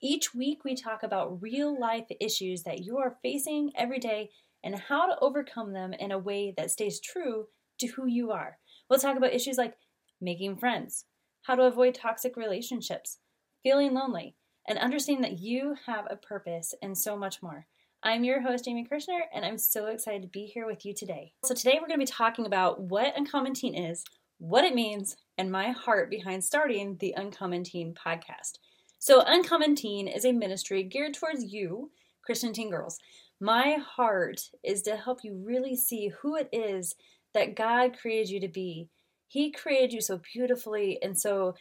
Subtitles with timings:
[0.00, 4.30] Each week, we talk about real life issues that you are facing every day
[4.62, 7.46] and how to overcome them in a way that stays true
[7.78, 8.58] to who you are.
[8.88, 9.74] We'll talk about issues like
[10.20, 11.04] making friends,
[11.42, 13.18] how to avoid toxic relationships,
[13.62, 14.36] feeling lonely,
[14.66, 17.66] and understanding that you have a purpose, and so much more.
[18.02, 21.32] I'm your host, Amy Kirshner, and I'm so excited to be here with you today.
[21.44, 24.04] So, today we're going to be talking about what Uncommon Teen is,
[24.38, 28.58] what it means, and my heart behind starting the Uncommon Teen podcast.
[29.04, 31.90] So, Uncommon Teen is a ministry geared towards you,
[32.24, 32.98] Christian teen girls,
[33.38, 36.94] my heart is to help you really see who it is
[37.34, 38.88] that God created you to be.
[39.28, 41.54] He created you so beautifully and so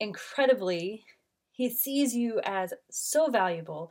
[0.00, 1.06] incredibly.
[1.50, 3.88] He sees you as so valuable.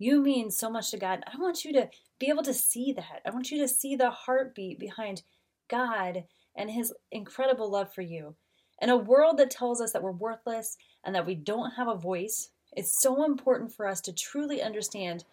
[0.00, 1.22] You mean so much to God.
[1.32, 1.88] I want you to
[2.18, 3.22] be able to see that.
[3.24, 5.22] I want you to see the heartbeat behind
[5.70, 6.24] God
[6.56, 8.34] and His incredible love for you.
[8.80, 11.96] In a world that tells us that we're worthless and that we don't have a
[11.96, 15.24] voice, it's so important for us to truly understand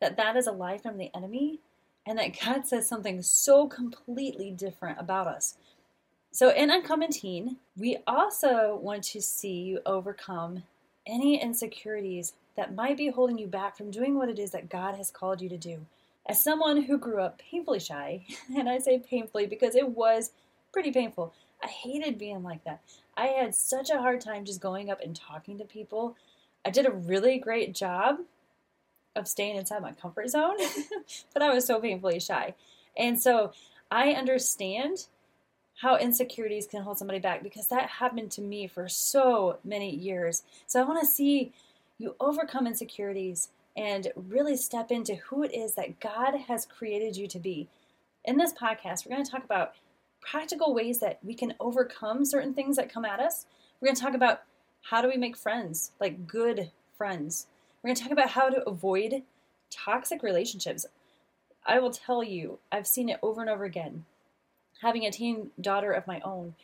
[0.00, 1.60] that that is a lie from the enemy
[2.06, 5.56] and that God says something so completely different about us.
[6.32, 10.64] So, in Uncommon Teen, we also want to see you overcome
[11.06, 14.96] any insecurities that might be holding you back from doing what it is that God
[14.96, 15.86] has called you to do.
[16.26, 18.24] As someone who grew up painfully shy,
[18.56, 20.32] and I say painfully because it was
[20.72, 21.32] pretty painful,
[21.64, 22.82] I hated being like that.
[23.16, 26.16] I had such a hard time just going up and talking to people.
[26.64, 28.18] I did a really great job
[29.16, 30.56] of staying inside my comfort zone,
[31.32, 32.54] but I was so painfully shy.
[32.96, 33.52] And so
[33.90, 35.06] I understand
[35.80, 40.42] how insecurities can hold somebody back because that happened to me for so many years.
[40.66, 41.52] So I want to see
[41.98, 47.26] you overcome insecurities and really step into who it is that God has created you
[47.28, 47.68] to be.
[48.24, 49.74] In this podcast, we're going to talk about
[50.28, 53.46] practical ways that we can overcome certain things that come at us.
[53.80, 54.42] We're going to talk about
[54.90, 57.46] how do we make friends, like good friends.
[57.82, 59.22] We're going to talk about how to avoid
[59.70, 60.86] toxic relationships.
[61.66, 64.04] I will tell you, I've seen it over and over again.
[64.82, 66.54] Having a teen daughter of my own,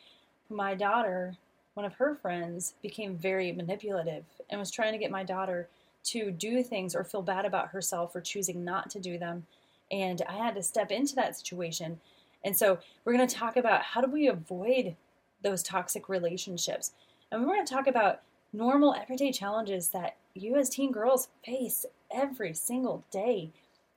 [0.49, 1.37] my daughter,
[1.73, 5.69] one of her friends, became very manipulative and was trying to get my daughter
[6.03, 9.45] to do things or feel bad about herself for choosing not to do them.
[9.91, 11.99] And I had to step into that situation.
[12.43, 14.95] And so we're going to talk about how do we avoid
[15.43, 16.91] those toxic relationships.
[17.31, 18.21] And we're going to talk about
[18.53, 23.51] normal everyday challenges that you as teen girls face every single day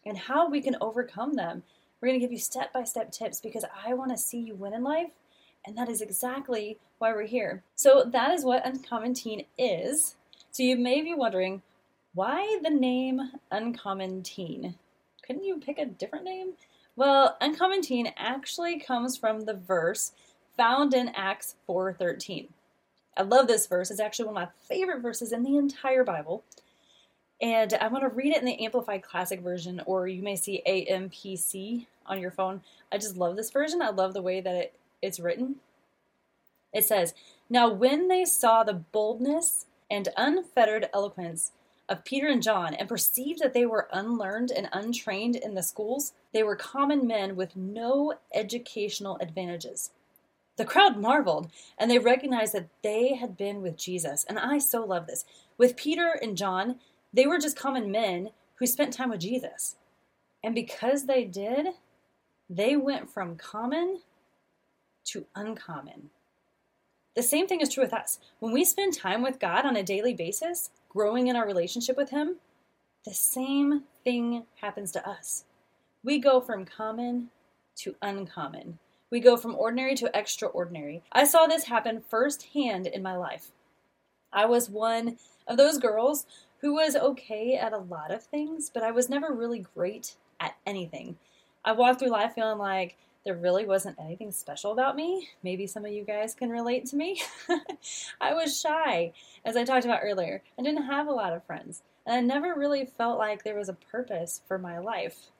[0.06, 1.62] and how we can overcome them.
[2.00, 4.54] We're going to give you step by step tips because I want to see you
[4.54, 5.10] win in life.
[5.66, 7.62] And that is exactly why we're here.
[7.74, 10.14] So, that is what Uncommon Teen is.
[10.50, 11.62] So, you may be wondering
[12.12, 14.74] why the name Uncommon Teen?
[15.26, 16.52] Couldn't you pick a different name?
[16.96, 20.12] Well, Uncommon Teen actually comes from the verse
[20.56, 22.48] found in Acts 4:13.
[23.16, 23.90] I love this verse.
[23.90, 26.44] It's actually one of my favorite verses in the entire Bible.
[27.40, 30.62] And I want to read it in the Amplified Classic version, or you may see
[30.66, 32.62] AMPC on your phone.
[32.92, 33.82] I just love this version.
[33.82, 35.56] I love the way that it, it's written.
[36.72, 37.12] It says,
[37.50, 41.50] Now when they saw the boldness and unfettered eloquence
[41.88, 46.12] of Peter and John and perceived that they were unlearned and untrained in the schools,
[46.32, 49.90] they were common men with no educational advantages.
[50.56, 54.24] The crowd marveled, and they recognized that they had been with Jesus.
[54.28, 55.24] And I so love this.
[55.58, 56.76] With Peter and John,
[57.12, 59.76] they were just common men who spent time with Jesus.
[60.42, 61.68] And because they did,
[62.48, 64.00] they went from common
[65.06, 66.10] to uncommon.
[67.16, 68.18] The same thing is true with us.
[68.40, 72.10] When we spend time with God on a daily basis, growing in our relationship with
[72.10, 72.36] Him,
[73.04, 75.44] the same thing happens to us.
[76.02, 77.30] We go from common
[77.76, 78.78] to uncommon.
[79.10, 81.02] We go from ordinary to extraordinary.
[81.12, 83.52] I saw this happen firsthand in my life.
[84.32, 86.26] I was one of those girls
[86.60, 90.56] who was okay at a lot of things, but I was never really great at
[90.66, 91.16] anything.
[91.64, 95.28] I walked through life feeling like there really wasn't anything special about me.
[95.42, 97.22] Maybe some of you guys can relate to me.
[98.20, 99.12] I was shy,
[99.44, 100.42] as I talked about earlier.
[100.58, 103.68] I didn't have a lot of friends, and I never really felt like there was
[103.68, 105.30] a purpose for my life.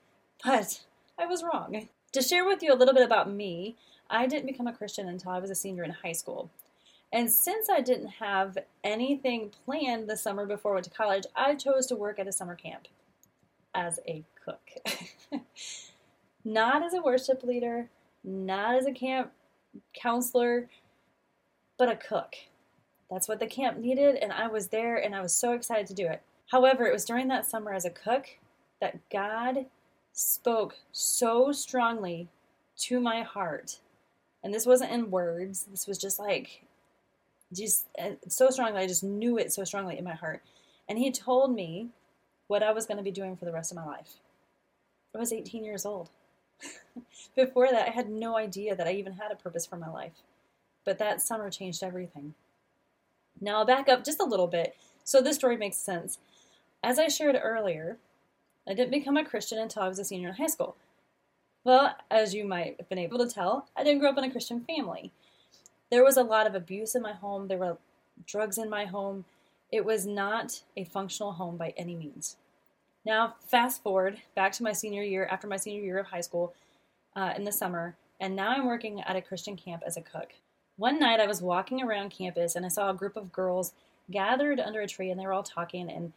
[0.43, 0.81] But
[1.19, 1.87] I was wrong.
[2.13, 3.75] To share with you a little bit about me,
[4.09, 6.49] I didn't become a Christian until I was a senior in high school.
[7.13, 11.55] And since I didn't have anything planned the summer before I went to college, I
[11.55, 12.87] chose to work at a summer camp
[13.73, 14.71] as a cook.
[16.45, 17.89] not as a worship leader,
[18.23, 19.31] not as a camp
[19.93, 20.69] counselor,
[21.77, 22.35] but a cook.
[23.09, 25.93] That's what the camp needed, and I was there and I was so excited to
[25.93, 26.21] do it.
[26.51, 28.37] However, it was during that summer as a cook
[28.79, 29.65] that God
[30.13, 32.29] spoke so strongly
[32.77, 33.79] to my heart.
[34.43, 36.65] And this wasn't in words, this was just like,
[37.53, 38.81] just uh, so strongly.
[38.81, 40.41] I just knew it so strongly in my heart.
[40.87, 41.89] And He told me
[42.47, 44.15] what I was going to be doing for the rest of my life.
[45.15, 46.09] I was 18 years old.
[47.35, 50.13] Before that, I had no idea that I even had a purpose for my life.
[50.83, 52.33] But that summer changed everything.
[53.41, 54.75] Now I'll back up just a little bit
[55.05, 56.17] so this story makes sense.
[56.83, 57.97] As I shared earlier,
[58.67, 60.75] I didn't become a Christian until I was a senior in high school.
[61.63, 64.31] Well, as you might have been able to tell, I didn't grow up in a
[64.31, 65.11] Christian family.
[65.91, 67.77] There was a lot of abuse in my home, there were
[68.25, 69.25] drugs in my home.
[69.71, 72.37] It was not a functional home by any means.
[73.05, 76.53] Now, fast forward back to my senior year, after my senior year of high school
[77.15, 80.33] uh, in the summer, and now I'm working at a Christian camp as a cook.
[80.77, 83.73] One night I was walking around campus and I saw a group of girls
[84.11, 86.13] gathered under a tree and they were all talking and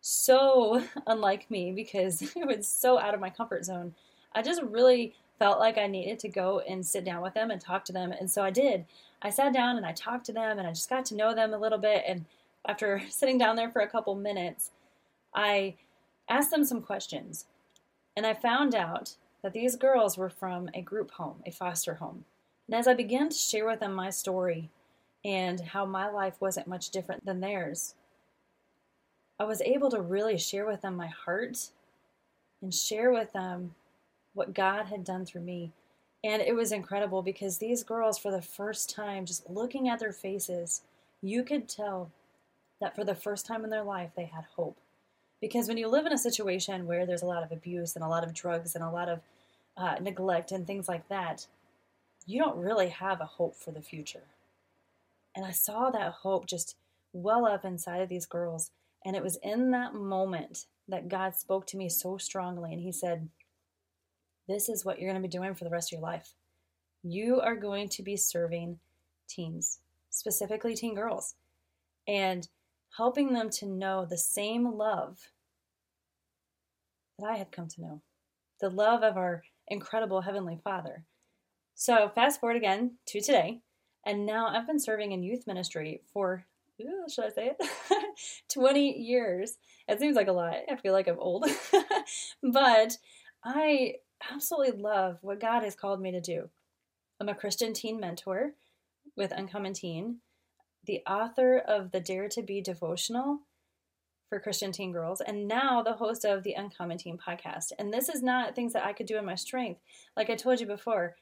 [0.00, 3.94] so unlike me because it was so out of my comfort zone.
[4.34, 7.60] I just really felt like I needed to go and sit down with them and
[7.60, 8.12] talk to them.
[8.12, 8.84] And so I did.
[9.22, 11.54] I sat down and I talked to them and I just got to know them
[11.54, 12.04] a little bit.
[12.06, 12.26] And
[12.66, 14.70] after sitting down there for a couple minutes,
[15.34, 15.74] I
[16.28, 17.46] asked them some questions,
[18.16, 22.24] and I found out that these girls were from a group home, a foster home.
[22.66, 24.70] And as I began to share with them my story
[25.24, 27.94] and how my life wasn't much different than theirs,
[29.38, 31.70] I was able to really share with them my heart
[32.62, 33.74] and share with them
[34.32, 35.72] what God had done through me.
[36.22, 40.12] And it was incredible because these girls, for the first time, just looking at their
[40.12, 40.82] faces,
[41.20, 42.10] you could tell
[42.80, 44.78] that for the first time in their life, they had hope.
[45.44, 48.08] Because when you live in a situation where there's a lot of abuse and a
[48.08, 49.20] lot of drugs and a lot of
[49.76, 51.46] uh, neglect and things like that,
[52.24, 54.22] you don't really have a hope for the future.
[55.36, 56.76] And I saw that hope just
[57.12, 58.70] well up inside of these girls.
[59.04, 62.72] And it was in that moment that God spoke to me so strongly.
[62.72, 63.28] And He said,
[64.48, 66.32] This is what you're going to be doing for the rest of your life.
[67.02, 68.78] You are going to be serving
[69.28, 71.34] teens, specifically teen girls,
[72.08, 72.48] and
[72.96, 75.32] helping them to know the same love
[77.18, 78.02] that I had come to know
[78.60, 81.04] the love of our incredible Heavenly Father.
[81.74, 83.60] So, fast forward again to today,
[84.06, 86.46] and now I've been serving in youth ministry for,
[86.80, 88.16] ooh, should I say it?
[88.52, 89.56] 20 years.
[89.88, 90.54] It seems like a lot.
[90.70, 91.46] I feel like I'm old.
[92.42, 92.96] but
[93.44, 93.94] I
[94.32, 96.48] absolutely love what God has called me to do.
[97.20, 98.52] I'm a Christian teen mentor
[99.16, 100.18] with Uncommon Teen,
[100.86, 103.40] the author of the Dare to Be devotional,
[104.28, 107.72] for Christian teen girls, and now the host of the Uncommon Teen podcast.
[107.78, 109.80] And this is not things that I could do in my strength.
[110.16, 111.16] Like I told you before,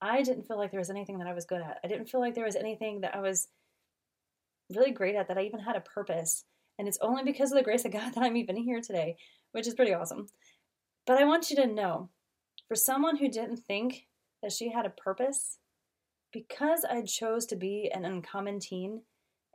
[0.00, 1.78] I didn't feel like there was anything that I was good at.
[1.82, 3.48] I didn't feel like there was anything that I was
[4.74, 6.44] really great at, that I even had a purpose.
[6.78, 9.16] And it's only because of the grace of God that I'm even here today,
[9.52, 10.26] which is pretty awesome.
[11.06, 12.10] But I want you to know
[12.68, 14.06] for someone who didn't think
[14.42, 15.58] that she had a purpose,
[16.32, 19.02] because I chose to be an uncommon teen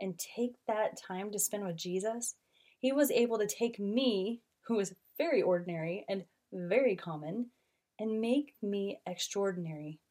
[0.02, 2.36] and take that time to spend with Jesus,
[2.84, 7.50] he was able to take me, who was very ordinary and very common,
[7.98, 10.02] and make me extraordinary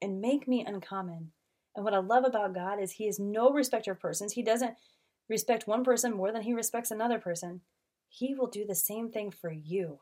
[0.00, 1.32] and make me uncommon.
[1.76, 4.32] And what I love about God is He is no respecter of persons.
[4.32, 4.74] He doesn't
[5.28, 7.60] respect one person more than He respects another person.
[8.08, 9.98] He will do the same thing for you.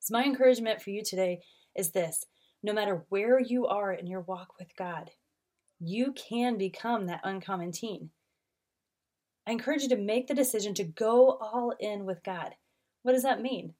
[0.00, 1.38] So, my encouragement for you today
[1.76, 2.24] is this
[2.64, 5.12] no matter where you are in your walk with God,
[5.78, 8.10] you can become that uncommon teen.
[9.46, 12.54] I encourage you to make the decision to go all in with God.
[13.02, 13.74] What does that mean?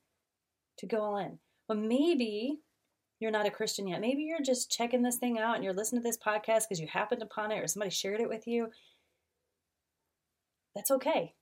[0.79, 1.39] To go all in.
[1.69, 2.61] Well, maybe
[3.21, 4.01] you're not a Christian yet.
[4.01, 6.89] Maybe you're just checking this thing out and you're listening to this podcast because you
[6.89, 8.69] happened upon it or somebody shared it with you.
[10.75, 11.35] That's okay.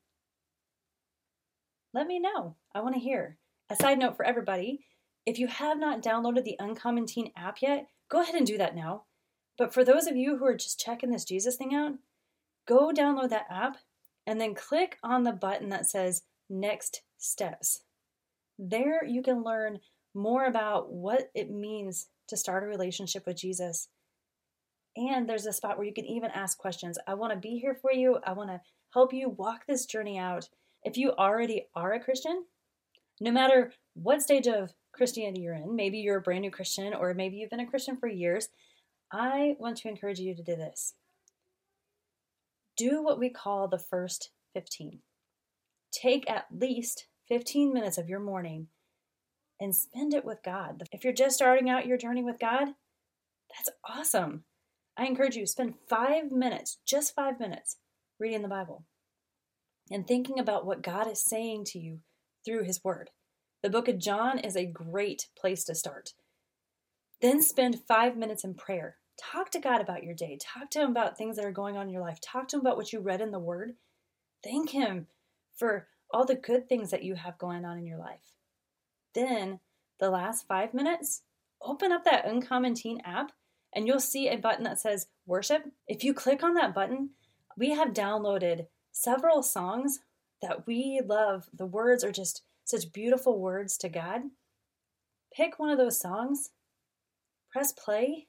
[1.95, 2.57] Let me know.
[2.75, 3.39] I want to hear.
[3.71, 4.81] A side note for everybody
[5.27, 8.75] if you have not downloaded the Uncommon Teen app yet, go ahead and do that
[8.75, 9.05] now.
[9.59, 11.93] But for those of you who are just checking this Jesus thing out,
[12.67, 13.77] go download that app
[14.29, 17.81] and then click on the button that says Next Steps.
[18.59, 19.81] There you can learn
[20.15, 23.89] more about what it means to start a relationship with Jesus.
[24.97, 26.99] And there's a spot where you can even ask questions.
[27.07, 28.19] I want to be here for you.
[28.23, 28.61] I want to
[28.93, 30.51] help you walk this journey out.
[30.83, 32.45] If you already are a Christian,
[33.23, 37.15] no matter what stage of Christianity you're in, maybe you're a brand new Christian or
[37.15, 38.49] maybe you've been a Christian for years,
[39.11, 40.93] I want to encourage you to do this.
[42.79, 45.01] Do what we call the first 15.
[45.93, 48.69] Take at least 15 minutes of your morning
[49.61, 50.85] and spend it with God.
[50.93, 52.69] If you're just starting out your journey with God,
[53.51, 54.45] that's awesome.
[54.97, 57.79] I encourage you spend five minutes, just five minutes,
[58.21, 58.85] reading the Bible
[59.91, 61.99] and thinking about what God is saying to you
[62.45, 63.11] through His Word.
[63.63, 66.13] The book of John is a great place to start.
[67.21, 68.98] Then spend five minutes in prayer.
[69.19, 70.39] Talk to God about your day.
[70.41, 72.21] Talk to Him about things that are going on in your life.
[72.21, 73.75] Talk to Him about what you read in the Word.
[74.43, 75.07] Thank Him
[75.57, 78.33] for all the good things that you have going on in your life.
[79.15, 79.61] Then,
[79.99, 81.23] the last five minutes,
[81.61, 83.33] open up that Uncommon Teen app
[83.75, 85.65] and you'll see a button that says worship.
[85.87, 87.11] If you click on that button,
[87.57, 90.01] we have downloaded several songs
[90.41, 91.49] that we love.
[91.53, 94.23] The words are just such beautiful words to God.
[95.35, 96.51] Pick one of those songs,
[97.51, 98.29] press play,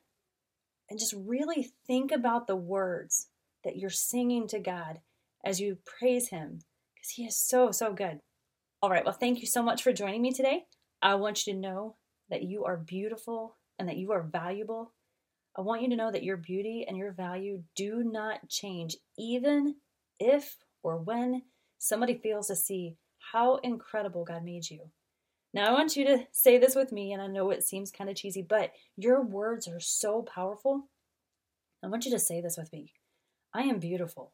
[0.89, 3.27] and just really think about the words
[3.63, 4.99] that you're singing to God
[5.45, 6.59] as you praise Him
[6.95, 8.19] because He is so, so good.
[8.81, 10.65] All right, well, thank you so much for joining me today.
[11.01, 11.95] I want you to know
[12.29, 14.93] that you are beautiful and that you are valuable
[15.57, 19.75] I want you to know that your beauty and your value do not change, even
[20.19, 21.43] if or when
[21.77, 22.95] somebody fails to see
[23.33, 24.89] how incredible God made you.
[25.53, 28.09] Now, I want you to say this with me, and I know it seems kind
[28.09, 30.89] of cheesy, but your words are so powerful.
[31.83, 32.93] I want you to say this with me
[33.53, 34.33] I am beautiful.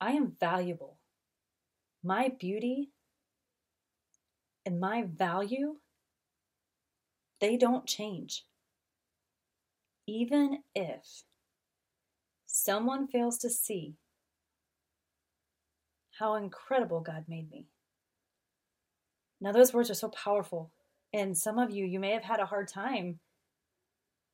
[0.00, 0.98] I am valuable.
[2.04, 2.90] My beauty
[4.64, 5.76] and my value,
[7.40, 8.44] they don't change
[10.08, 11.24] even if
[12.46, 13.94] someone fails to see
[16.18, 17.66] how incredible God made me.
[19.40, 20.72] Now, those words are so powerful.
[21.12, 23.20] And some of you, you may have had a hard time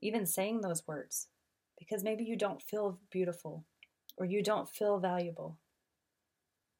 [0.03, 1.29] even saying those words
[1.79, 3.65] because maybe you don't feel beautiful
[4.17, 5.59] or you don't feel valuable.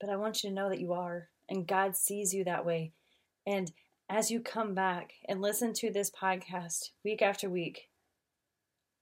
[0.01, 2.93] But I want you to know that you are, and God sees you that way.
[3.47, 3.73] And
[4.09, 7.89] as you come back and listen to this podcast week after week,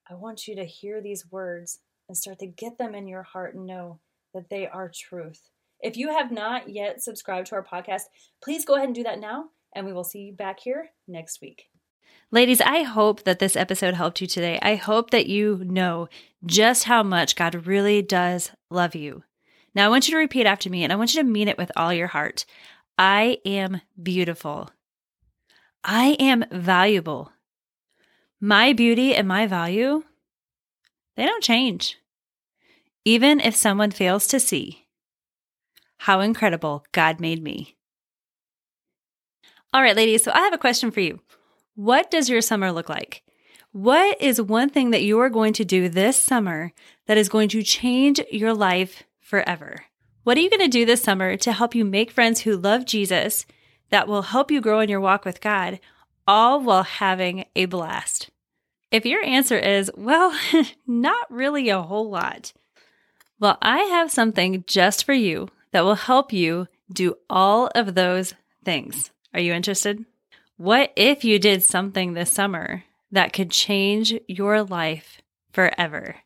[0.08, 3.54] I want you to hear these words and start to get them in your heart
[3.54, 4.00] and know
[4.34, 5.50] that they are truth.
[5.82, 8.02] If you have not yet subscribed to our podcast,
[8.42, 11.40] please go ahead and do that now, and we will see you back here next
[11.40, 11.64] week.
[12.30, 14.58] Ladies, I hope that this episode helped you today.
[14.62, 16.08] I hope that you know
[16.46, 19.24] just how much God really does love you.
[19.74, 21.58] Now, I want you to repeat after me, and I want you to mean it
[21.58, 22.46] with all your heart.
[22.96, 24.70] I am beautiful.
[25.84, 27.32] I am valuable
[28.44, 30.02] my beauty and my value,
[31.16, 31.96] they don't change.
[33.04, 34.81] Even if someone fails to see
[36.02, 37.76] how incredible God made me.
[39.72, 41.20] All right, ladies, so I have a question for you.
[41.76, 43.22] What does your summer look like?
[43.70, 46.72] What is one thing that you are going to do this summer
[47.06, 49.84] that is going to change your life forever?
[50.24, 52.84] What are you going to do this summer to help you make friends who love
[52.84, 53.46] Jesus
[53.90, 55.78] that will help you grow in your walk with God,
[56.26, 58.28] all while having a blast?
[58.90, 60.36] If your answer is, well,
[60.84, 62.52] not really a whole lot,
[63.38, 68.34] well, I have something just for you that will help you do all of those
[68.64, 69.10] things.
[69.34, 70.04] Are you interested?
[70.56, 75.20] What if you did something this summer that could change your life
[75.52, 76.16] forever?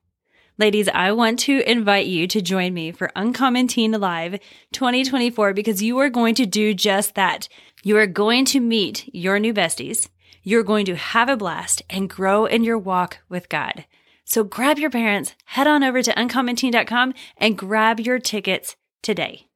[0.59, 4.39] Ladies, I want to invite you to join me for Uncommon Teen Live
[4.73, 7.49] 2024 because you are going to do just that.
[7.83, 10.09] You are going to meet your new besties.
[10.43, 13.85] You're going to have a blast and grow in your walk with God.
[14.25, 18.77] So grab your parents, head on over to uncommonteen.com and grab your tickets
[19.07, 19.47] today.